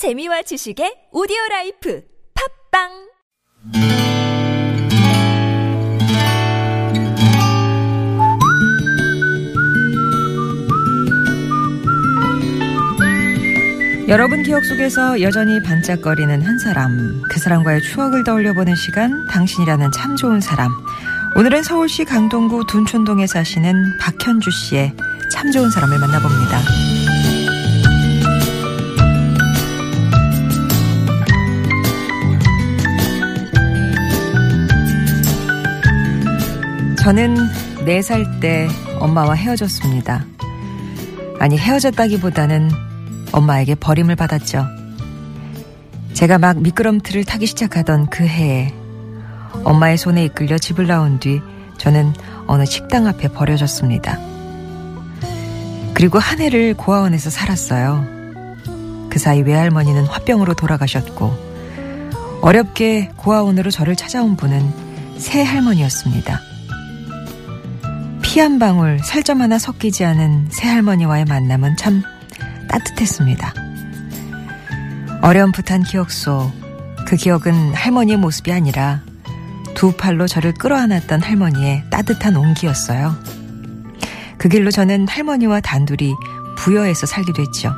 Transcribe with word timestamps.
재미와 0.00 0.40
지식의 0.40 1.12
오디오 1.12 1.36
라이프 1.50 2.00
팟빵 2.72 2.88
여러분 14.08 14.42
기억 14.42 14.64
속에서 14.64 15.20
여전히 15.20 15.62
반짝거리는 15.62 16.40
한 16.40 16.58
사람, 16.60 17.20
그 17.30 17.38
사람과의 17.38 17.82
추억을 17.82 18.24
떠올려 18.24 18.54
보는 18.54 18.74
시간, 18.76 19.26
당신이라는 19.26 19.92
참 19.92 20.16
좋은 20.16 20.40
사람. 20.40 20.72
오늘은 21.36 21.62
서울시 21.62 22.06
강동구 22.06 22.64
둔촌동에 22.68 23.26
사시는 23.26 23.98
박현주 23.98 24.50
씨의 24.50 24.96
참 25.30 25.52
좋은 25.52 25.68
사람을 25.68 25.98
만나봅니다. 25.98 27.09
저는 37.00 37.34
4살 37.86 38.40
때 38.40 38.68
엄마와 38.98 39.32
헤어졌습니다. 39.32 40.26
아니, 41.38 41.56
헤어졌다기보다는 41.56 42.70
엄마에게 43.32 43.74
버림을 43.74 44.16
받았죠. 44.16 44.66
제가 46.12 46.36
막 46.36 46.60
미끄럼틀을 46.60 47.24
타기 47.24 47.46
시작하던 47.46 48.10
그 48.10 48.24
해에 48.24 48.74
엄마의 49.64 49.96
손에 49.96 50.26
이끌려 50.26 50.58
집을 50.58 50.86
나온 50.86 51.18
뒤 51.18 51.40
저는 51.78 52.12
어느 52.46 52.66
식당 52.66 53.06
앞에 53.06 53.28
버려졌습니다. 53.28 54.18
그리고 55.94 56.18
한 56.18 56.40
해를 56.40 56.74
고아원에서 56.74 57.30
살았어요. 57.30 58.04
그 59.08 59.18
사이 59.18 59.40
외할머니는 59.40 60.04
화병으로 60.04 60.52
돌아가셨고 60.52 62.40
어렵게 62.42 63.12
고아원으로 63.16 63.70
저를 63.70 63.96
찾아온 63.96 64.36
분은 64.36 65.18
새 65.18 65.42
할머니였습니다. 65.42 66.40
피 68.30 68.40
한 68.40 68.58
방울 68.58 69.00
살점 69.00 69.40
하나 69.40 69.58
섞이지 69.58 70.04
않은 70.04 70.48
새 70.50 70.68
할머니와의 70.68 71.24
만남은 71.24 71.76
참 71.76 72.02
따뜻했습니다. 72.68 73.54
어렴풋한 75.22 75.82
기억 75.82 76.10
속 76.10 76.60
그 77.10 77.16
기억은 77.16 77.74
할머니의 77.74 78.18
모습이 78.18 78.52
아니라 78.52 79.00
두 79.74 79.90
팔로 79.96 80.28
저를 80.28 80.54
끌어안았던 80.54 81.22
할머니의 81.22 81.82
따뜻한 81.90 82.36
온기였어요. 82.36 83.16
그 84.38 84.48
길로 84.48 84.70
저는 84.70 85.08
할머니와 85.08 85.60
단둘이 85.60 86.14
부여해서 86.56 87.08
살기도 87.08 87.42
했죠. 87.42 87.74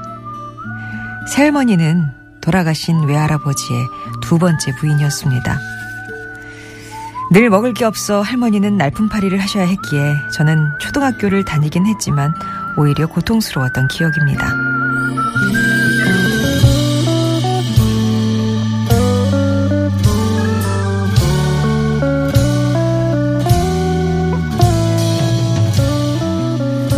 새할머니는 1.30 2.05
돌아가신 2.42 3.05
외할아버지의 3.05 3.80
두 4.20 4.39
번째 4.39 4.75
부인이었습니다. 4.77 5.58
늘 7.33 7.48
먹을 7.48 7.72
게 7.72 7.86
없어 7.86 8.20
할머니는 8.20 8.77
날품팔이를 8.77 9.38
하셔야 9.38 9.64
했기에 9.64 10.16
저는 10.34 10.69
초등학교를 10.78 11.47
다니긴 11.47 11.86
했지만 11.86 12.34
오히려 12.77 13.06
고통스러웠던 13.06 13.89
기억입니다. 13.89 14.47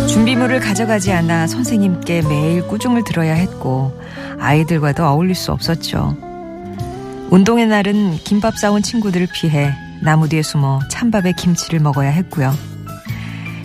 준비물을 0.09 0.59
가져가지 0.59 1.13
않아 1.13 1.47
선생님께 1.47 2.23
매일 2.23 2.67
꾸중을 2.67 3.05
들어야 3.05 3.35
했고 3.35 3.97
아이들과도 4.37 5.05
어울릴 5.05 5.33
수 5.33 5.53
없었죠. 5.53 6.17
운동의 7.31 7.67
날은 7.67 8.17
김밥 8.17 8.57
싸온 8.57 8.81
친구들을 8.81 9.29
피해 9.33 9.73
나무 10.01 10.29
뒤에 10.29 10.41
숨어 10.41 10.79
찬밥에 10.89 11.33
김치를 11.33 11.79
먹어야 11.79 12.09
했고요. 12.09 12.53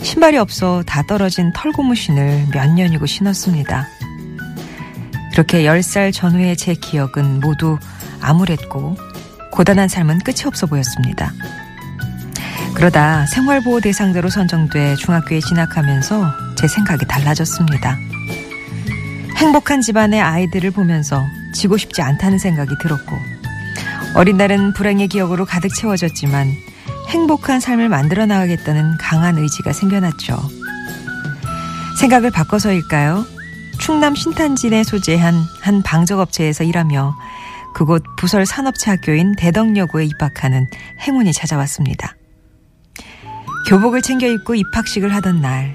신발이 0.03 0.39
없어 0.39 0.83
다 0.87 1.03
떨어진 1.03 1.53
털고무신을 1.53 2.49
몇 2.53 2.73
년이고 2.73 3.07
신었습니다. 3.07 3.87
그렇게 5.33 5.65
10살 5.65 6.13
전후의 6.13 6.57
제 6.57 6.75
기억은 6.75 7.41
모두 7.41 7.79
암울했고 8.21 8.97
고단한 9.53 9.89
삶은 9.89 10.21
끝이 10.21 10.43
없어 10.47 10.67
보였습니다. 10.67 11.33
그러다 12.75 13.27
생활보호 13.27 13.81
대상자로 13.81 14.31
선정돼 14.31 14.97
중학교에 14.97 15.41
진학하면서 15.41 16.55
제 16.57 16.67
생각이 16.67 17.07
달라졌습니다. 17.07 17.99
행복한 19.37 19.81
집안의 19.81 20.21
아이들을 20.21 20.71
보면서 20.71 21.25
지고 21.53 21.77
싶지 21.77 22.03
않다는 22.03 22.39
생각이 22.39 22.75
들었고 22.81 23.17
어린 24.15 24.37
날은 24.37 24.73
불행의 24.73 25.09
기억으로 25.09 25.45
가득 25.45 25.75
채워졌지만 25.75 26.53
행복한 27.09 27.61
삶을 27.61 27.89
만들어 27.89 28.27
나가겠다는 28.27 28.97
강한 28.99 29.39
의지가 29.39 29.73
생겨났죠. 29.73 30.37
생각을 31.99 32.31
바꿔서일까요? 32.31 33.25
충남 33.79 34.15
신탄진에 34.15 34.85
소재한 34.85 35.35
한 35.61 35.83
방적업체에서 35.83 36.65
일하며 36.65 37.17
그곳 37.73 38.03
부설 38.19 38.47
산업체 38.47 38.91
학교인 38.91 39.35
대덕여고에 39.37 40.05
입학하는 40.05 40.67
행운이 41.01 41.33
찾아왔습니다. 41.33 42.17
교복을 43.69 44.03
챙겨 44.03 44.27
입고 44.27 44.55
입학식을 44.57 45.15
하던 45.15 45.41
날, 45.41 45.75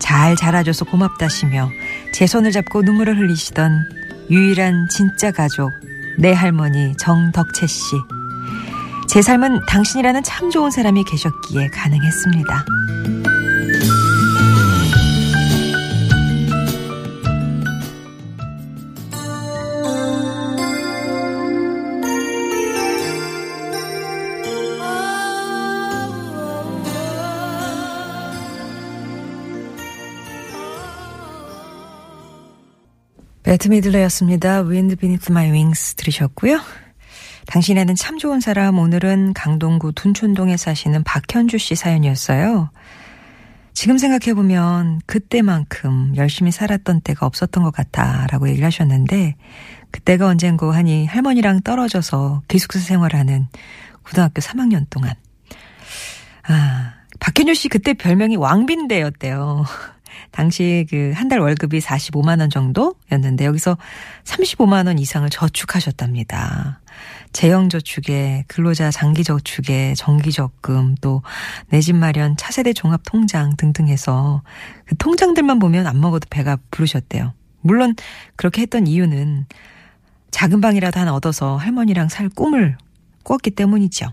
잘 0.00 0.34
자라줘서 0.34 0.84
고맙다시며 0.86 1.70
제 2.12 2.26
손을 2.26 2.50
잡고 2.50 2.82
눈물을 2.82 3.16
흘리시던 3.18 3.88
유일한 4.30 4.88
진짜 4.90 5.30
가족, 5.30 5.70
내 6.20 6.34
할머니 6.34 6.94
정덕채 6.98 7.66
씨. 7.66 7.96
제 9.08 9.22
삶은 9.22 9.60
당신이라는 9.66 10.22
참 10.22 10.50
좋은 10.50 10.70
사람이 10.70 11.04
계셨기에 11.04 11.68
가능했습니다. 11.68 12.66
배트 33.50 33.66
미들러였습니다. 33.66 34.60
Wind 34.60 34.94
Beneath 34.94 35.32
My 35.32 35.50
Wings 35.50 35.96
들으셨고요. 35.96 36.60
당신에는 37.48 37.96
참 37.96 38.16
좋은 38.16 38.38
사람 38.38 38.78
오늘은 38.78 39.32
강동구 39.32 39.90
둔촌동에 39.94 40.56
사시는 40.56 41.02
박현주 41.02 41.58
씨 41.58 41.74
사연이었어요. 41.74 42.70
지금 43.74 43.98
생각해보면 43.98 45.00
그때만큼 45.04 46.14
열심히 46.14 46.52
살았던 46.52 47.00
때가 47.00 47.26
없었던 47.26 47.64
것 47.64 47.72
같아 47.72 48.28
라고 48.30 48.48
얘기를 48.48 48.64
하셨는데 48.64 49.34
그때가 49.90 50.28
언젠고 50.28 50.70
하니 50.70 51.06
할머니랑 51.06 51.62
떨어져서 51.62 52.42
기숙사 52.46 52.78
생활하는 52.78 53.48
고등학교 54.04 54.40
3학년 54.40 54.88
동안 54.90 55.12
아 56.46 56.94
박현주 57.18 57.54
씨 57.54 57.68
그때 57.68 57.94
별명이 57.94 58.36
왕빈대였대요. 58.36 59.64
당시 60.32 60.86
그 60.90 61.12
한 61.14 61.28
달 61.28 61.40
월급이 61.40 61.80
45만 61.80 62.40
원 62.40 62.50
정도였는데 62.50 63.44
여기서 63.44 63.76
35만 64.24 64.86
원 64.86 64.98
이상을 64.98 65.28
저축하셨답니다. 65.30 66.80
재형 67.32 67.68
저축에 67.68 68.44
근로자 68.48 68.90
장기 68.90 69.22
저축에 69.24 69.94
정기 69.96 70.32
적금 70.32 70.96
또 71.00 71.22
내 71.70 71.80
집 71.80 71.94
마련 71.96 72.36
차세대 72.36 72.72
종합 72.72 73.02
통장 73.06 73.56
등등 73.56 73.88
해서 73.88 74.42
그 74.84 74.96
통장들만 74.96 75.58
보면 75.58 75.86
안 75.86 76.00
먹어도 76.00 76.26
배가 76.30 76.58
부르셨대요. 76.70 77.32
물론 77.62 77.94
그렇게 78.36 78.62
했던 78.62 78.86
이유는 78.86 79.46
작은 80.30 80.60
방이라도 80.60 80.98
하나 81.00 81.14
얻어서 81.14 81.56
할머니랑 81.56 82.08
살 82.08 82.28
꿈을 82.28 82.76
꿨기 83.24 83.50
때문이죠. 83.50 84.12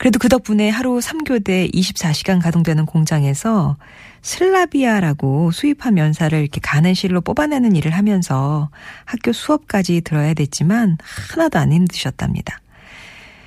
그래도 0.00 0.18
그 0.18 0.30
덕분에 0.30 0.70
하루 0.70 0.98
3교대 0.98 1.74
24시간 1.74 2.40
가동되는 2.42 2.86
공장에서 2.86 3.76
슬라비아라고 4.22 5.50
수입한 5.50 5.92
면사를 5.92 6.40
이렇게 6.40 6.58
가는 6.58 6.94
실로 6.94 7.20
뽑아내는 7.20 7.76
일을 7.76 7.90
하면서 7.90 8.70
학교 9.04 9.34
수업까지 9.34 10.00
들어야 10.00 10.32
됐지만 10.32 10.96
하나도 11.28 11.58
안 11.58 11.70
힘드셨답니다. 11.70 12.62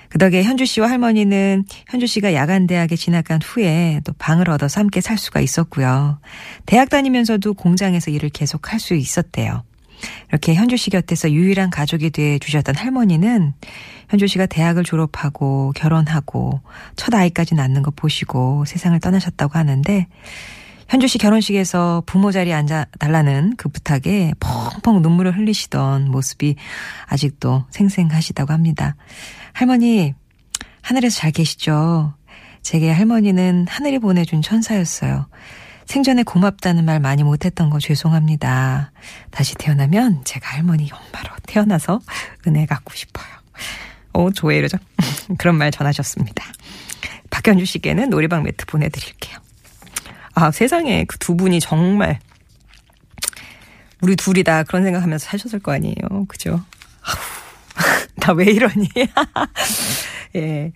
그 0.10 0.20
덕에 0.20 0.44
현주 0.44 0.68
씨와 0.68 0.92
할머니는 0.92 1.66
현주 1.90 2.06
씨가 2.06 2.36
야간대학에 2.36 2.98
진학한 2.98 3.40
후에 3.44 4.02
또 4.06 4.14
방을 4.20 4.48
얻어서 4.52 4.80
함께 4.80 5.02
살 5.02 5.18
수가 5.18 5.40
있었고요. 5.40 6.20
대학 6.68 6.92
다니면서도 6.92 7.56
공장에서 7.56 8.12
일을 8.12 8.30
계속 8.30 8.72
할 8.72 8.80
수 8.80 8.94
있었대요. 8.94 9.64
이렇게 10.30 10.54
현주 10.56 10.78
씨 10.78 10.90
곁에서 10.90 11.32
유일한 11.32 11.70
가족이 11.70 12.10
돼 12.10 12.40
주셨던 12.40 12.76
할머니는 12.76 13.54
현주 14.10 14.28
씨가 14.28 14.46
대학을 14.46 14.84
졸업하고 14.84 15.72
결혼하고 15.76 16.62
첫 16.96 17.14
아이까지 17.14 17.56
낳는 17.56 17.84
거 17.84 17.92
보시고 17.92 18.66
세상을 18.66 19.00
떠나셨다고 19.00 19.58
하는데 19.58 20.08
현주 20.90 21.08
씨 21.08 21.18
결혼식에서 21.18 22.04
부모 22.06 22.32
자리에 22.32 22.54
앉아 22.54 22.86
달라는 23.00 23.56
그 23.58 23.70
부탁에 23.70 24.34
펑펑 24.40 25.02
눈물을 25.02 25.36
흘리시던 25.38 26.12
모습이 26.12 26.56
아직도 27.08 27.66
생생하시다고 27.70 28.54
합니다. 28.54 28.96
할머니, 29.54 30.14
하늘에서 30.82 31.18
잘 31.18 31.32
계시죠? 31.32 32.14
제게 32.62 32.92
할머니는 32.92 33.66
하늘이 33.68 34.00
보내준 34.00 34.42
천사였어요. 34.42 35.28
생전에 35.86 36.24
고맙다는 36.24 36.86
말 36.86 37.00
많이 37.00 37.24
못했던 37.24 37.70
거 37.70 37.80
죄송합니다. 37.80 38.92
다시 39.32 39.56
태어나면 39.56 40.24
제가 40.24 40.50
할머니 40.56 40.90
엄마로 40.92 41.36
태어나서 41.48 42.00
은혜 42.48 42.66
갖고 42.66 42.94
싶어요. 42.94 43.26
오, 44.14 44.32
조회 44.32 44.58
이러죠? 44.58 44.78
그런 45.38 45.58
말 45.58 45.72
전하셨습니다. 45.72 46.44
박현주 47.30 47.66
씨께는 47.66 48.10
놀이방 48.10 48.44
매트 48.44 48.66
보내드릴게요. 48.66 49.38
아, 50.36 50.52
세상에 50.52 51.04
그 51.06 51.18
두 51.20 51.36
분이 51.36 51.60
정말 51.60 52.20
우리 54.02 54.16
둘이 54.16 54.44
다 54.44 54.64
그런 54.64 54.84
생각하면서 54.84 55.26
사셨을 55.26 55.60
거 55.60 55.72
아니에요. 55.72 56.26
그죠? 56.28 56.62
나 58.18 58.34
왜 58.34 58.46
이러니? 58.46 58.90
예. 60.36 60.72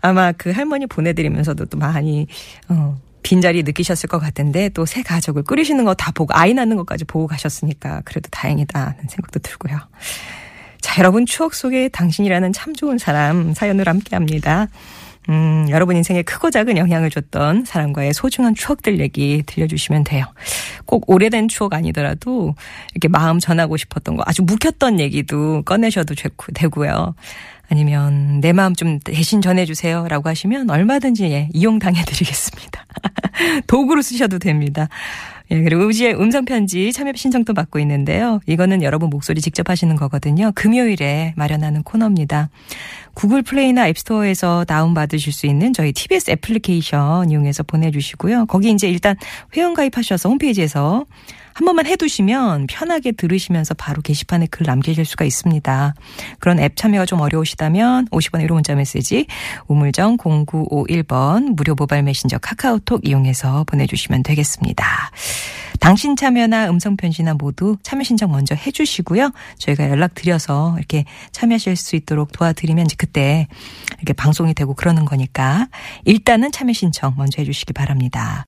아마 0.00 0.32
그 0.32 0.50
할머니 0.50 0.86
보내드리면서도 0.86 1.66
또 1.66 1.78
많이, 1.78 2.26
어, 2.68 2.98
빈자리 3.24 3.62
느끼셨을 3.64 4.08
것 4.08 4.18
같은데 4.20 4.68
또 4.68 4.84
새 4.86 5.02
가족을 5.02 5.42
꾸리시는 5.42 5.84
거 5.84 5.94
다 5.94 6.12
보고 6.12 6.34
아이 6.34 6.54
낳는 6.54 6.76
것까지 6.76 7.04
보고 7.04 7.26
가셨으니까 7.26 8.02
그래도 8.04 8.28
다행이다는 8.30 9.08
생각도 9.08 9.40
들고요. 9.40 9.78
자, 10.80 10.98
여러분 10.98 11.24
추억 11.24 11.54
속에 11.54 11.88
당신이라는 11.88 12.52
참 12.52 12.74
좋은 12.74 12.98
사람 12.98 13.54
사연을 13.54 13.88
함께 13.88 14.14
합니다. 14.16 14.68
음, 15.30 15.66
여러분 15.70 15.96
인생에 15.96 16.20
크고 16.22 16.50
작은 16.50 16.76
영향을 16.76 17.08
줬던 17.08 17.64
사람과의 17.64 18.12
소중한 18.12 18.54
추억들 18.54 19.00
얘기 19.00 19.42
들려주시면 19.46 20.04
돼요. 20.04 20.26
꼭 20.84 21.08
오래된 21.10 21.48
추억 21.48 21.72
아니더라도 21.72 22.54
이렇게 22.92 23.08
마음 23.08 23.38
전하고 23.38 23.78
싶었던 23.78 24.16
거 24.16 24.22
아주 24.26 24.42
묵혔던 24.42 25.00
얘기도 25.00 25.62
꺼내셔도 25.62 26.14
되고요. 26.52 27.14
아니면 27.70 28.40
내 28.40 28.52
마음 28.52 28.74
좀 28.74 28.98
대신 29.00 29.40
전해주세요 29.40 30.06
라고 30.08 30.28
하시면 30.28 30.70
얼마든지 30.70 31.24
예, 31.24 31.48
이용당해드리겠습니다. 31.52 32.86
도구로 33.66 34.02
쓰셔도 34.02 34.38
됩니다. 34.38 34.88
예, 35.50 35.62
그리고 35.62 35.84
우지의 35.84 36.14
음성편지 36.14 36.92
참여 36.92 37.12
신청도 37.14 37.52
받고 37.52 37.78
있는데요. 37.80 38.40
이거는 38.46 38.82
여러분 38.82 39.10
목소리 39.10 39.40
직접 39.40 39.68
하시는 39.68 39.94
거거든요. 39.96 40.52
금요일에 40.54 41.34
마련하는 41.36 41.82
코너입니다. 41.82 42.48
구글 43.12 43.42
플레이나 43.42 43.88
앱스토어에서 43.88 44.64
다운받으실 44.64 45.32
수 45.32 45.46
있는 45.46 45.72
저희 45.72 45.92
TBS 45.92 46.30
애플리케이션 46.32 47.30
이용해서 47.30 47.62
보내주시고요. 47.62 48.46
거기 48.46 48.70
이제 48.70 48.88
일단 48.88 49.16
회원 49.56 49.74
가입하셔서 49.74 50.28
홈페이지에서 50.28 51.04
한 51.54 51.64
번만 51.64 51.86
해두시면 51.86 52.66
편하게 52.66 53.12
들으시면서 53.12 53.74
바로 53.74 54.02
게시판에 54.02 54.46
글 54.50 54.66
남기실 54.66 55.04
수가 55.04 55.24
있습니다. 55.24 55.94
그런 56.40 56.58
앱 56.58 56.76
참여가 56.76 57.06
좀 57.06 57.20
어려우시다면 57.20 58.08
50원의 58.08 58.46
1호 58.46 58.54
문자 58.54 58.74
메시지 58.74 59.26
우물정 59.68 60.16
0951번 60.16 61.54
무료 61.54 61.76
모바일 61.76 62.02
메신저 62.02 62.38
카카오톡 62.38 63.06
이용해서 63.06 63.64
보내주시면 63.64 64.24
되겠습니다. 64.24 65.12
당신 65.78 66.16
참여나 66.16 66.70
음성 66.70 66.96
편지나 66.96 67.34
모두 67.34 67.76
참여 67.82 68.02
신청 68.02 68.32
먼저 68.32 68.54
해주시고요. 68.54 69.30
저희가 69.58 69.90
연락 69.90 70.14
드려서 70.14 70.74
이렇게 70.78 71.04
참여하실 71.30 71.76
수 71.76 71.94
있도록 71.94 72.32
도와드리면 72.32 72.86
이제 72.86 72.96
그때 72.98 73.46
이렇게 73.98 74.12
방송이 74.12 74.54
되고 74.54 74.74
그러는 74.74 75.04
거니까 75.04 75.68
일단은 76.04 76.50
참여 76.50 76.72
신청 76.72 77.14
먼저 77.16 77.42
해주시기 77.42 77.74
바랍니다. 77.74 78.42